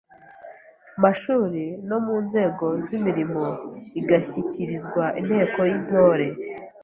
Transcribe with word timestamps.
mashuri 1.03 1.63
no 1.89 1.97
mu 2.05 2.15
nzego 2.25 2.65
z’imirimo 2.85 3.43
igashyikirizwa 3.99 5.03
Inteko 5.19 5.59
y’Intore 5.69 6.27